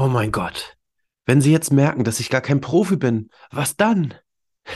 [0.00, 0.76] Oh mein Gott.
[1.26, 4.14] Wenn Sie jetzt merken, dass ich gar kein Profi bin, was dann?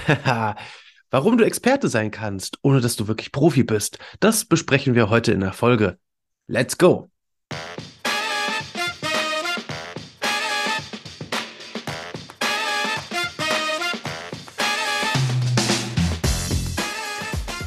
[0.09, 0.57] Haha.
[1.13, 5.31] Warum du Experte sein kannst, ohne dass du wirklich Profi bist, das besprechen wir heute
[5.31, 5.97] in der Folge.
[6.49, 7.12] Let's go!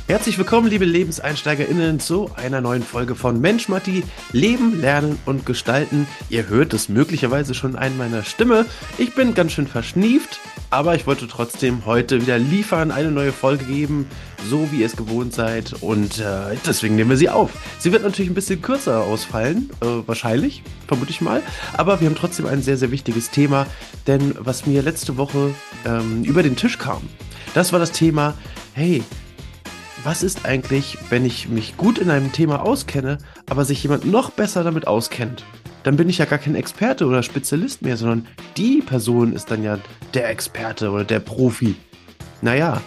[0.07, 4.03] Herzlich willkommen, liebe LebenseinsteigerInnen, zu einer neuen Folge von Mensch Matti,
[4.33, 6.07] Leben, Lernen und Gestalten.
[6.29, 8.67] Ihr hört es möglicherweise schon an meiner Stimme.
[8.99, 10.39] Ich bin ganz schön verschnieft,
[10.69, 14.05] aber ich wollte trotzdem heute wieder liefern, eine neue Folge geben,
[14.47, 15.73] so wie ihr es gewohnt seid.
[15.81, 17.49] Und äh, deswegen nehmen wir sie auf.
[17.79, 21.41] Sie wird natürlich ein bisschen kürzer ausfallen, äh, wahrscheinlich, vermute ich mal.
[21.73, 23.65] Aber wir haben trotzdem ein sehr, sehr wichtiges Thema,
[24.05, 27.01] denn was mir letzte Woche ähm, über den Tisch kam,
[27.55, 28.35] das war das Thema,
[28.73, 29.03] hey,
[30.05, 33.17] was ist eigentlich, wenn ich mich gut in einem Thema auskenne,
[33.49, 35.43] aber sich jemand noch besser damit auskennt?
[35.81, 39.63] Dann bin ich ja gar kein Experte oder Spezialist mehr, sondern die Person ist dann
[39.63, 39.79] ja
[40.13, 41.75] der Experte oder der Profi.
[42.43, 42.81] Naja,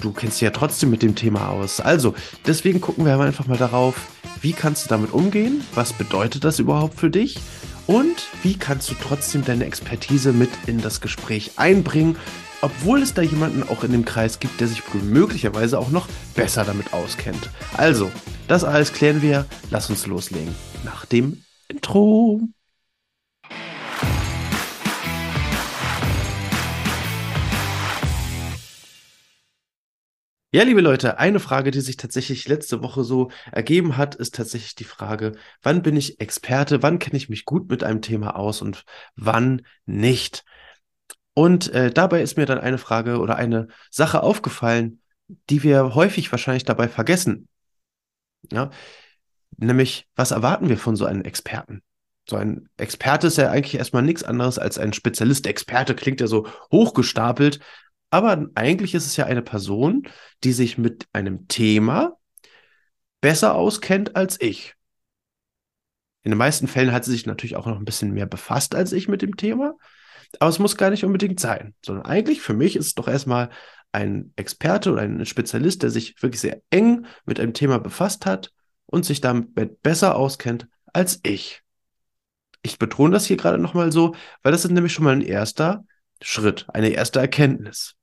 [0.00, 1.80] du kennst dich ja trotzdem mit dem Thema aus.
[1.80, 2.14] Also,
[2.46, 4.06] deswegen gucken wir einfach mal darauf,
[4.40, 5.62] wie kannst du damit umgehen?
[5.74, 7.38] Was bedeutet das überhaupt für dich?
[7.86, 12.16] Und wie kannst du trotzdem deine Expertise mit in das Gespräch einbringen,
[12.60, 16.64] obwohl es da jemanden auch in dem Kreis gibt, der sich möglicherweise auch noch besser
[16.64, 17.50] damit auskennt.
[17.76, 18.10] Also,
[18.48, 19.46] das alles klären wir.
[19.70, 20.54] Lass uns loslegen.
[20.84, 22.40] Nach dem Intro.
[30.50, 34.74] Ja, liebe Leute, eine Frage, die sich tatsächlich letzte Woche so ergeben hat, ist tatsächlich
[34.74, 38.62] die Frage, wann bin ich Experte, wann kenne ich mich gut mit einem Thema aus
[38.62, 40.46] und wann nicht.
[41.38, 45.00] Und äh, dabei ist mir dann eine Frage oder eine Sache aufgefallen,
[45.48, 47.46] die wir häufig wahrscheinlich dabei vergessen.
[48.50, 48.70] Ja,
[49.56, 51.84] nämlich, was erwarten wir von so einem Experten?
[52.28, 55.46] So ein Experte ist ja eigentlich erstmal nichts anderes als ein Spezialist.
[55.46, 57.60] Experte klingt ja so hochgestapelt,
[58.10, 60.08] aber eigentlich ist es ja eine Person,
[60.42, 62.16] die sich mit einem Thema
[63.20, 64.74] besser auskennt als ich.
[66.24, 68.90] In den meisten Fällen hat sie sich natürlich auch noch ein bisschen mehr befasst als
[68.90, 69.76] ich mit dem Thema.
[70.40, 73.50] Aber es muss gar nicht unbedingt sein, sondern eigentlich für mich ist es doch erstmal
[73.92, 78.52] ein Experte oder ein Spezialist, der sich wirklich sehr eng mit einem Thema befasst hat
[78.86, 81.62] und sich damit besser auskennt als ich.
[82.62, 85.84] Ich betone das hier gerade nochmal so, weil das ist nämlich schon mal ein erster
[86.20, 87.94] Schritt, eine erste Erkenntnis.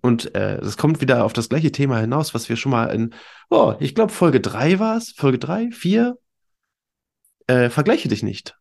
[0.00, 3.14] Und äh, das kommt wieder auf das gleiche Thema hinaus, was wir schon mal in,
[3.50, 6.16] oh, ich glaube Folge 3 war es, Folge 3, 4,
[7.46, 8.57] äh, vergleiche dich nicht.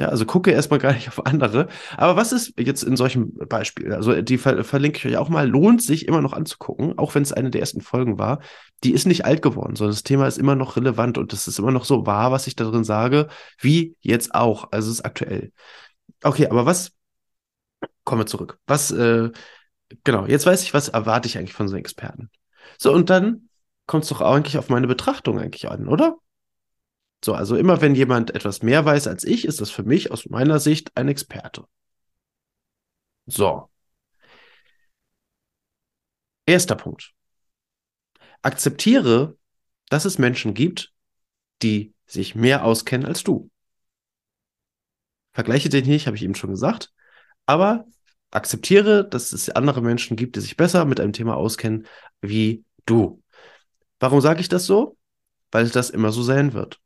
[0.00, 1.68] Ja, also gucke erstmal gar nicht auf andere.
[1.96, 3.92] Aber was ist jetzt in solchen Beispielen?
[3.92, 5.48] Also die ver verlinke ich euch auch mal.
[5.48, 8.40] Lohnt sich immer noch anzugucken, auch wenn es eine der ersten Folgen war.
[8.82, 11.60] Die ist nicht alt geworden, sondern das Thema ist immer noch relevant und es ist
[11.60, 13.28] immer noch so wahr, was ich da drin sage,
[13.60, 14.72] wie jetzt auch.
[14.72, 15.52] Also es ist aktuell.
[16.24, 16.92] Okay, aber was?
[18.04, 18.58] Kommen wir zurück.
[18.66, 19.30] Was, äh,
[20.04, 22.30] genau, jetzt weiß ich, was erwarte ich eigentlich von so Experten.
[22.78, 23.48] So, und dann
[23.86, 26.16] kommt es doch eigentlich auf meine Betrachtung eigentlich an, oder?
[27.24, 30.26] So, also immer wenn jemand etwas mehr weiß als ich, ist das für mich aus
[30.26, 31.64] meiner Sicht ein Experte.
[33.24, 33.70] So.
[36.44, 37.14] Erster Punkt.
[38.42, 39.38] Akzeptiere,
[39.88, 40.92] dass es Menschen gibt,
[41.62, 43.50] die sich mehr auskennen als du.
[45.32, 46.92] Vergleiche dich nicht, habe ich eben schon gesagt,
[47.46, 47.86] aber
[48.32, 51.86] akzeptiere, dass es andere Menschen gibt, die sich besser mit einem Thema auskennen
[52.20, 53.22] wie du.
[53.98, 54.98] Warum sage ich das so?
[55.50, 56.83] Weil das immer so sein wird.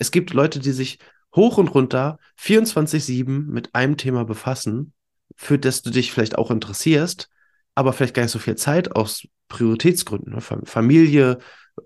[0.00, 0.98] Es gibt Leute, die sich
[1.36, 4.94] hoch und runter 24-7 mit einem Thema befassen,
[5.36, 7.28] für das du dich vielleicht auch interessierst,
[7.74, 10.40] aber vielleicht gar nicht so viel Zeit aus Prioritätsgründen, ne?
[10.40, 11.38] Familie,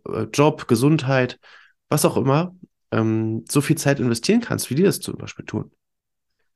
[0.08, 1.40] äh, Job, Gesundheit,
[1.88, 2.54] was auch immer,
[2.92, 5.72] ähm, so viel Zeit investieren kannst, wie die das zum Beispiel tun.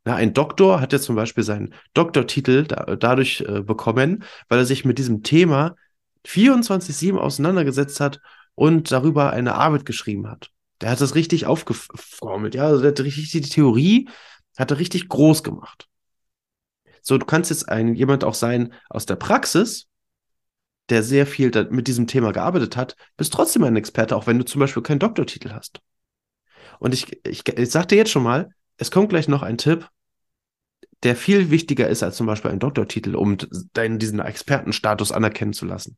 [0.05, 4.65] Na, ein Doktor hat ja zum Beispiel seinen Doktortitel da, dadurch äh, bekommen, weil er
[4.65, 5.75] sich mit diesem Thema
[6.25, 8.21] 24-7 auseinandergesetzt hat
[8.55, 10.53] und darüber eine Arbeit geschrieben hat.
[10.81, 12.67] Der hat das richtig aufgeformelt, ja.
[12.67, 14.09] Also der hat richtig die Theorie,
[14.57, 15.89] hat er richtig groß gemacht.
[17.03, 19.87] So, du kannst jetzt ein jemand auch sein aus der Praxis,
[20.89, 24.45] der sehr viel mit diesem Thema gearbeitet hat, bist trotzdem ein Experte, auch wenn du
[24.45, 25.81] zum Beispiel keinen Doktortitel hast.
[26.79, 29.89] Und ich, ich, ich sag dir jetzt schon mal, es kommt gleich noch ein Tipp,
[31.03, 33.37] der viel wichtiger ist als zum Beispiel ein Doktortitel, um
[33.73, 35.97] deinen, diesen Expertenstatus anerkennen zu lassen.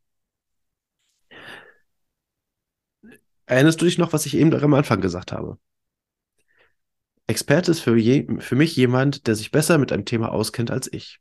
[3.50, 5.58] Erinnerst du dich noch, was ich eben am Anfang gesagt habe?
[7.26, 10.92] Experte ist für, je, für mich jemand, der sich besser mit einem Thema auskennt als
[10.92, 11.18] ich.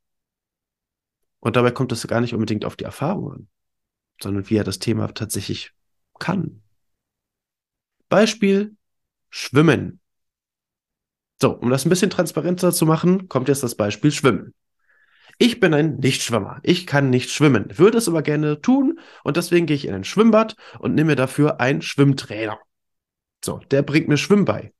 [1.39, 3.47] Und dabei kommt es gar nicht unbedingt auf die Erfahrung an,
[4.21, 5.73] sondern wie er das Thema tatsächlich
[6.19, 6.61] kann.
[8.09, 8.75] Beispiel
[9.31, 9.99] Schwimmen.
[11.41, 14.53] So, um das ein bisschen transparenter zu machen, kommt jetzt das Beispiel Schwimmen.
[15.41, 16.59] Ich bin ein Nichtschwimmer.
[16.63, 20.03] Ich kann nicht schwimmen, würde es aber gerne tun und deswegen gehe ich in ein
[20.03, 22.59] Schwimmbad und nehme dafür einen Schwimmtrainer.
[23.43, 24.73] So, der bringt mir Schwimmen bei.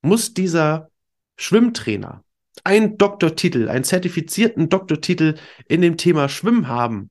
[0.00, 0.90] Muss dieser
[1.36, 2.24] Schwimmtrainer
[2.64, 5.36] einen Doktortitel, einen zertifizierten Doktortitel
[5.68, 7.10] in dem Thema Schwimmen haben?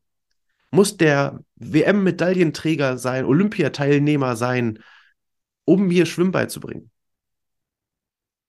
[0.71, 4.79] Muss der WM-Medaillenträger sein, Olympiateilnehmer sein,
[5.63, 6.89] um mir Schwimmen beizubringen?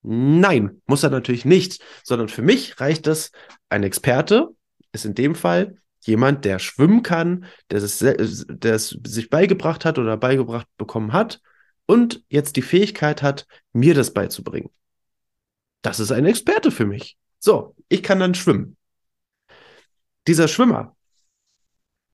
[0.02, 3.32] Nein, muss er natürlich nicht, sondern für mich reicht es,
[3.68, 4.48] ein Experte
[4.92, 9.98] ist in dem Fall jemand, der schwimmen kann, der es, der es sich beigebracht hat
[9.98, 11.40] oder beigebracht bekommen hat
[11.86, 14.70] und jetzt die Fähigkeit hat, mir das beizubringen.
[15.82, 17.16] Das ist ein Experte für mich.
[17.38, 18.76] So, ich kann dann schwimmen.
[20.26, 20.96] Dieser Schwimmer,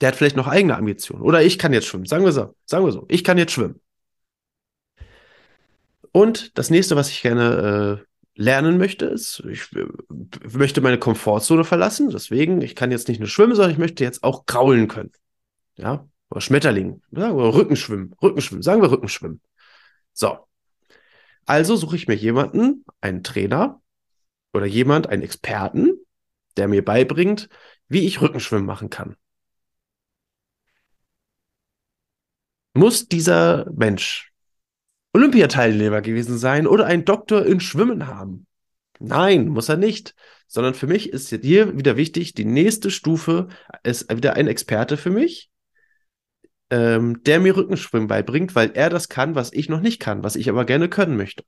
[0.00, 1.22] der hat vielleicht noch eigene Ambitionen.
[1.22, 2.06] Oder ich kann jetzt schwimmen.
[2.06, 2.54] Sagen wir so.
[2.64, 3.06] Sagen wir so.
[3.08, 3.80] Ich kann jetzt schwimmen.
[6.16, 9.84] Und das nächste, was ich gerne äh, lernen möchte, ist, ich äh,
[10.50, 12.08] möchte meine Komfortzone verlassen.
[12.08, 15.12] Deswegen, ich kann jetzt nicht nur schwimmen, sondern ich möchte jetzt auch kraulen können.
[15.76, 19.42] Ja, oder Schmetterling, ja, oder Rückenschwimmen, Rückenschwimmen, sagen wir Rückenschwimmen.
[20.14, 20.38] So.
[21.44, 23.82] Also suche ich mir jemanden, einen Trainer
[24.54, 25.98] oder jemand, einen Experten,
[26.56, 27.50] der mir beibringt,
[27.88, 29.16] wie ich Rückenschwimmen machen kann.
[32.72, 34.32] Muss dieser Mensch
[35.16, 38.46] Olympiateilnehmer gewesen sein oder einen Doktor in Schwimmen haben.
[38.98, 40.14] Nein, muss er nicht.
[40.46, 43.48] Sondern für mich ist hier wieder wichtig, die nächste Stufe
[43.82, 45.50] ist wieder ein Experte für mich,
[46.70, 50.36] ähm, der mir Rückenschwimmen beibringt, weil er das kann, was ich noch nicht kann, was
[50.36, 51.44] ich aber gerne können möchte.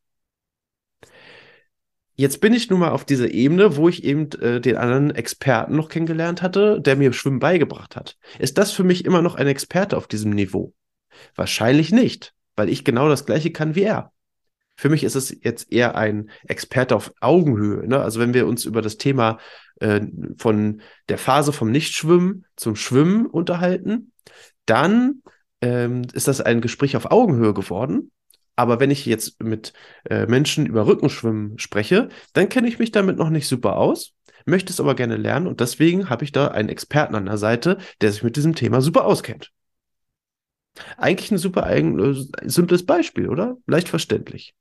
[2.15, 5.77] Jetzt bin ich nun mal auf dieser Ebene, wo ich eben äh, den anderen Experten
[5.77, 8.17] noch kennengelernt hatte, der mir Schwimmen beigebracht hat.
[8.39, 10.73] Ist das für mich immer noch ein Experte auf diesem Niveau?
[11.37, 14.13] Wahrscheinlich nicht weil ich genau das Gleiche kann wie er.
[14.77, 17.87] Für mich ist es jetzt eher ein Experte auf Augenhöhe.
[17.89, 18.01] Ne?
[18.01, 19.39] Also wenn wir uns über das Thema
[19.81, 20.03] äh,
[20.37, 24.13] von der Phase vom Nichtschwimmen zum Schwimmen unterhalten,
[24.67, 25.23] dann
[25.61, 28.13] ähm, ist das ein Gespräch auf Augenhöhe geworden.
[28.55, 29.73] Aber wenn ich jetzt mit
[30.09, 34.13] äh, Menschen über Rückenschwimmen spreche, dann kenne ich mich damit noch nicht super aus,
[34.47, 37.79] möchte es aber gerne lernen und deswegen habe ich da einen Experten an der Seite,
[38.01, 39.53] der sich mit diesem Thema super auskennt.
[40.97, 43.57] Eigentlich ein super eigen, äh, simples Beispiel, oder?
[43.67, 44.55] Leicht verständlich.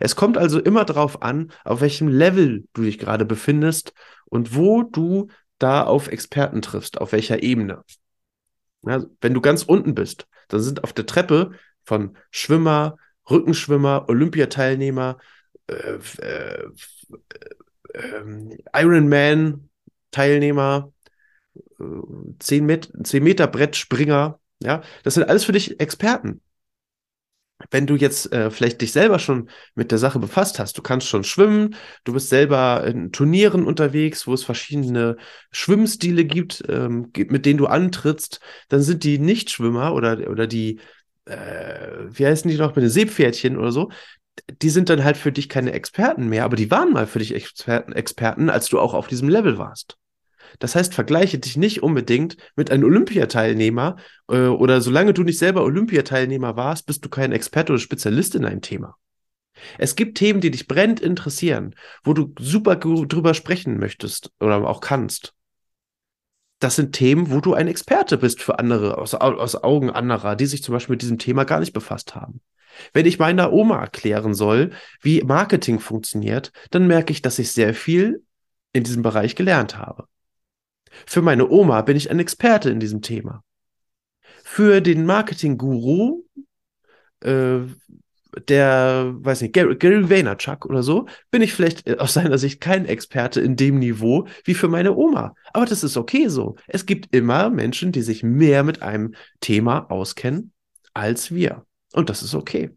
[0.00, 3.92] Es kommt also immer darauf an, auf welchem Level du dich gerade befindest
[4.26, 5.28] und wo du
[5.58, 7.82] da auf Experten triffst, auf welcher Ebene.
[8.82, 11.52] Ja, wenn du ganz unten bist, dann sind auf der Treppe
[11.84, 12.98] von Schwimmer,
[13.28, 15.18] Rückenschwimmer, Olympiateilnehmer,
[15.66, 16.68] äh, äh,
[17.94, 20.92] äh, Ironman-Teilnehmer,
[21.80, 21.84] äh,
[22.38, 26.40] 10, Met 10 Meter Brettspringer, ja, das sind alles für dich Experten.
[27.70, 31.08] Wenn du jetzt äh, vielleicht dich selber schon mit der Sache befasst hast, du kannst
[31.08, 31.74] schon schwimmen,
[32.04, 35.16] du bist selber in Turnieren unterwegs, wo es verschiedene
[35.52, 40.80] Schwimmstile gibt, ähm, mit denen du antrittst, dann sind die Nichtschwimmer oder, oder die,
[41.24, 43.90] äh, wie heißen die noch, mit den Seepferdchen oder so,
[44.60, 47.34] die sind dann halt für dich keine Experten mehr, aber die waren mal für dich
[47.34, 49.96] Experten, Experten, als du auch auf diesem Level warst.
[50.58, 53.96] Das heißt, vergleiche dich nicht unbedingt mit einem Olympiateilnehmer
[54.28, 58.44] äh, oder solange du nicht selber Olympiateilnehmer warst, bist du kein Experte oder Spezialist in
[58.44, 58.96] einem Thema.
[59.78, 64.80] Es gibt Themen, die dich brennend interessieren, wo du super drüber sprechen möchtest oder auch
[64.80, 65.34] kannst.
[66.58, 70.46] Das sind Themen, wo du ein Experte bist für andere, aus, aus Augen anderer, die
[70.46, 72.40] sich zum Beispiel mit diesem Thema gar nicht befasst haben.
[72.92, 77.74] Wenn ich meiner Oma erklären soll, wie Marketing funktioniert, dann merke ich, dass ich sehr
[77.74, 78.24] viel
[78.72, 80.06] in diesem Bereich gelernt habe.
[81.04, 83.42] Für meine Oma bin ich ein Experte in diesem Thema.
[84.44, 86.22] Für den Marketing-Guru,
[87.20, 87.60] äh,
[88.48, 92.60] der, weiß nicht, Gary, Gary Vaynerchuk oder so, bin ich vielleicht äh, aus seiner Sicht
[92.60, 95.34] kein Experte in dem Niveau wie für meine Oma.
[95.52, 96.56] Aber das ist okay so.
[96.66, 100.52] Es gibt immer Menschen, die sich mehr mit einem Thema auskennen
[100.94, 101.64] als wir.
[101.92, 102.70] Und das ist okay.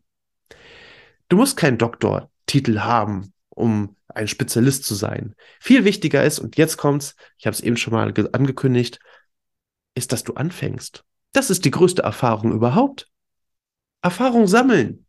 [1.29, 5.35] Du musst keinen Doktortitel haben, um ein Spezialist zu sein.
[5.59, 8.99] Viel wichtiger ist, und jetzt kommt's, ich habe es eben schon mal angekündigt,
[9.95, 11.03] ist, dass du anfängst.
[11.33, 13.07] Das ist die größte Erfahrung überhaupt.
[14.01, 15.05] Erfahrung sammeln.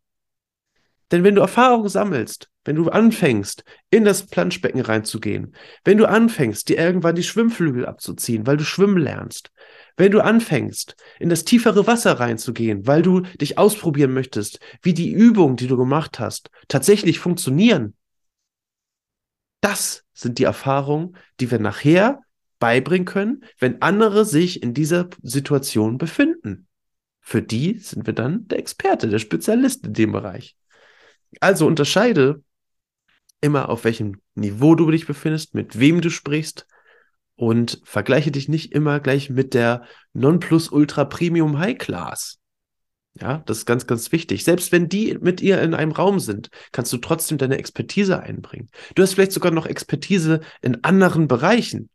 [1.11, 6.69] Denn wenn du Erfahrung sammelst, wenn du anfängst, in das Planschbecken reinzugehen, wenn du anfängst,
[6.69, 9.51] dir irgendwann die Schwimmflügel abzuziehen, weil du schwimmen lernst,
[9.97, 15.11] wenn du anfängst, in das tiefere Wasser reinzugehen, weil du dich ausprobieren möchtest, wie die
[15.11, 17.95] Übungen, die du gemacht hast, tatsächlich funktionieren,
[19.61, 22.21] das sind die Erfahrungen, die wir nachher
[22.59, 26.67] beibringen können, wenn andere sich in dieser Situation befinden.
[27.19, 30.55] Für die sind wir dann der Experte, der Spezialist in dem Bereich.
[31.39, 32.43] Also unterscheide
[33.39, 36.67] immer auf welchem Niveau du dich befindest, mit wem du sprichst
[37.35, 42.40] und vergleiche dich nicht immer gleich mit der Nonplus-Ultra Premium High Class.
[43.19, 44.43] Ja, das ist ganz, ganz wichtig.
[44.43, 48.69] Selbst wenn die mit ihr in einem Raum sind, kannst du trotzdem deine Expertise einbringen.
[48.95, 51.89] Du hast vielleicht sogar noch Expertise in anderen Bereichen.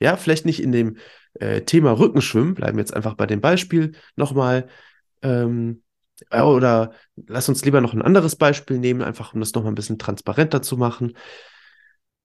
[0.00, 0.96] Ja, vielleicht nicht in dem
[1.34, 4.68] äh, Thema Rückenschwimmen, bleiben wir jetzt einfach bei dem Beispiel nochmal.
[5.22, 5.82] Ähm,
[6.30, 9.98] oder lass uns lieber noch ein anderes Beispiel nehmen, einfach um das nochmal ein bisschen
[9.98, 11.14] transparenter zu machen.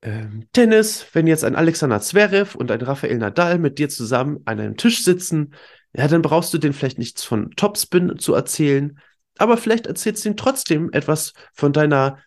[0.02, 4.60] Ähm, Tennis, wenn jetzt ein Alexander Zverev und ein Rafael Nadal mit dir zusammen an
[4.60, 5.54] einem Tisch sitzen,
[5.96, 9.00] ja, dann brauchst du denen vielleicht nichts von Topspin zu erzählen,
[9.38, 12.20] aber vielleicht erzählst du ihnen trotzdem etwas von deiner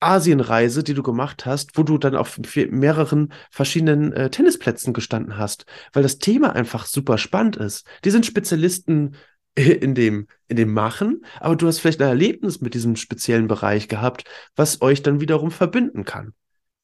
[0.00, 5.66] Asienreise, die du gemacht hast, wo du dann auf mehreren verschiedenen äh, Tennisplätzen gestanden hast,
[5.92, 7.86] weil das Thema einfach super spannend ist.
[8.04, 9.16] Die sind Spezialisten
[9.54, 13.88] in dem, in dem Machen, aber du hast vielleicht ein Erlebnis mit diesem speziellen Bereich
[13.88, 14.24] gehabt,
[14.56, 16.32] was euch dann wiederum verbinden kann.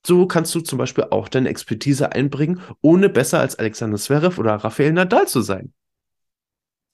[0.04, 4.54] So kannst du zum Beispiel auch deine Expertise einbringen, ohne besser als Alexander Zverev oder
[4.54, 5.72] Rafael Nadal zu sein.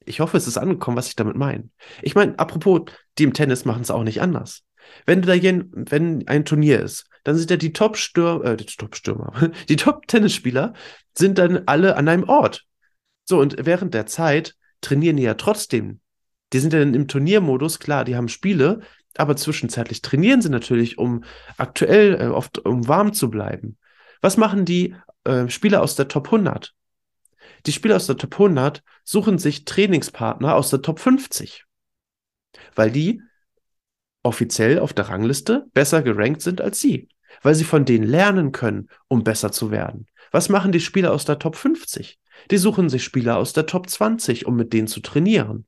[0.07, 1.69] Ich hoffe, es ist angekommen, was ich damit meine.
[2.03, 2.83] Ich meine, apropos,
[3.19, 4.63] die im Tennis machen es auch nicht anders.
[5.07, 9.51] Wenn da hier, wenn ein Turnier ist, dann sind ja die Top-Stürmer, äh, die Top-Stürmer,
[9.69, 10.75] die Top-Tennisspieler
[11.17, 12.65] sind dann alle an einem Ort.
[13.25, 16.01] So, und während der Zeit trainieren die ja trotzdem.
[16.53, 18.81] Die sind ja dann im Turniermodus, klar, die haben Spiele,
[19.17, 21.25] aber zwischenzeitlich trainieren sie natürlich, um
[21.57, 23.79] aktuell, äh, oft, um warm zu bleiben.
[24.21, 24.95] Was machen die
[25.25, 26.75] äh, Spieler aus der Top 100?
[27.67, 31.65] Die Spieler aus der Top 100 suchen sich Trainingspartner aus der Top 50,
[32.75, 33.23] weil die
[34.23, 37.09] offiziell auf der Rangliste besser gerankt sind als sie,
[37.43, 40.07] weil sie von denen lernen können, um besser zu werden.
[40.31, 42.19] Was machen die Spieler aus der Top 50?
[42.51, 45.67] Die suchen sich Spieler aus der Top 20, um mit denen zu trainieren.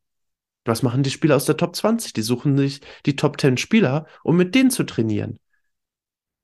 [0.65, 2.15] Was machen die Spieler aus der Top 20?
[2.15, 5.39] Die suchen sich die Top 10 Spieler, um mit denen zu trainieren.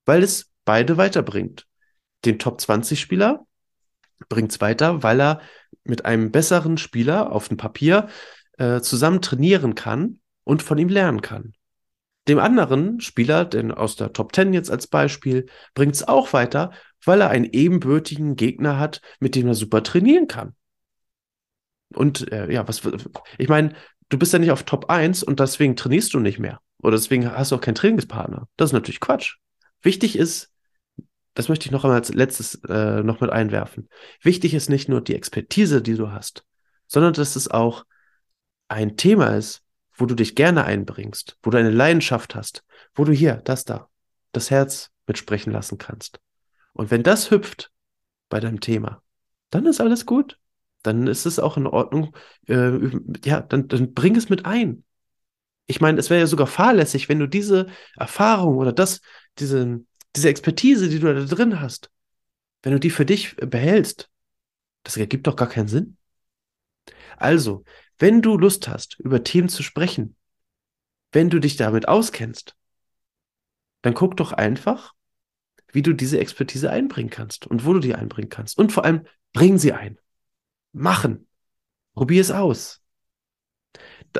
[0.04, 1.66] Weil es beide weiterbringt.
[2.26, 3.46] Den Top 20 Spieler
[4.28, 5.40] bringt es weiter, weil er
[5.84, 8.08] mit einem besseren Spieler auf dem Papier
[8.58, 11.54] äh, zusammen trainieren kann und von ihm lernen kann.
[12.28, 16.70] Dem anderen Spieler, denn aus der Top 10 jetzt als Beispiel, bringt es auch weiter,
[17.04, 20.54] weil er einen ebenbürtigen Gegner hat, mit dem er super trainieren kann.
[21.94, 22.82] Und äh, ja, was
[23.38, 23.74] ich meine,
[24.10, 26.60] du bist ja nicht auf Top 1 und deswegen trainierst du nicht mehr.
[26.82, 28.48] Oder deswegen hast du auch keinen Trainingspartner.
[28.56, 29.36] Das ist natürlich Quatsch.
[29.82, 30.52] Wichtig ist,
[31.40, 33.88] das möchte ich noch einmal als letztes äh, noch mit einwerfen.
[34.20, 36.44] Wichtig ist nicht nur die Expertise, die du hast,
[36.86, 37.86] sondern dass es auch
[38.68, 39.62] ein Thema ist,
[39.94, 42.62] wo du dich gerne einbringst, wo du eine Leidenschaft hast,
[42.94, 43.88] wo du hier, das da,
[44.32, 46.20] das Herz mitsprechen lassen kannst.
[46.74, 47.70] Und wenn das hüpft
[48.28, 49.02] bei deinem Thema,
[49.48, 50.38] dann ist alles gut.
[50.82, 52.14] Dann ist es auch in Ordnung.
[52.48, 52.72] Äh,
[53.24, 54.84] ja, dann, dann bring es mit ein.
[55.66, 57.66] Ich meine, es wäre ja sogar fahrlässig, wenn du diese
[57.96, 59.00] Erfahrung oder das,
[59.38, 59.80] diese,
[60.16, 61.90] diese Expertise, die du da drin hast,
[62.62, 64.10] wenn du die für dich behältst,
[64.82, 65.96] das ergibt doch gar keinen Sinn.
[67.16, 67.64] Also,
[67.98, 70.16] wenn du Lust hast, über Themen zu sprechen,
[71.12, 72.56] wenn du dich damit auskennst,
[73.82, 74.94] dann guck doch einfach,
[75.72, 78.58] wie du diese Expertise einbringen kannst und wo du die einbringen kannst.
[78.58, 79.98] Und vor allem, bring sie ein.
[80.72, 81.28] Machen.
[81.94, 82.79] Probier es aus.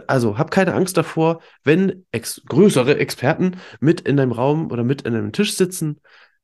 [0.07, 5.03] Also hab keine Angst davor, wenn ex größere Experten mit in einem Raum oder mit
[5.03, 6.01] in einem Tisch sitzen.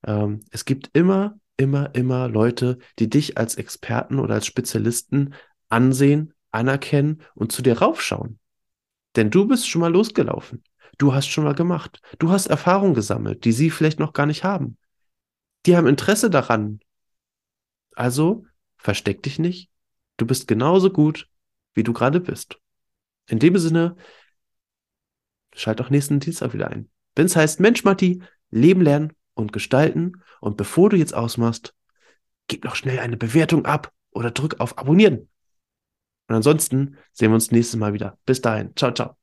[0.06, 5.34] Ähm, es gibt immer, immer, immer Leute, die dich als Experten oder als Spezialisten
[5.68, 8.38] ansehen, anerkennen und zu dir raufschauen.
[9.16, 10.62] Denn du bist schon mal losgelaufen.
[10.98, 12.00] Du hast schon mal gemacht.
[12.18, 14.78] Du hast Erfahrung gesammelt, die sie vielleicht noch gar nicht haben.
[15.66, 16.80] Die haben Interesse daran.
[17.94, 19.70] Also versteck dich nicht.
[20.16, 21.28] Du bist genauso gut,
[21.74, 22.58] wie du gerade bist.
[23.28, 23.96] In dem Sinne,
[25.54, 26.88] schalt auch nächsten Dienstag wieder ein.
[27.14, 30.22] Wenn es heißt, Mensch, Matti, leben lernen und gestalten.
[30.40, 31.74] Und bevor du jetzt ausmachst,
[32.46, 35.28] gib noch schnell eine Bewertung ab oder drück auf Abonnieren.
[36.28, 38.18] Und ansonsten sehen wir uns nächstes Mal wieder.
[38.26, 38.74] Bis dahin.
[38.76, 39.16] Ciao, ciao.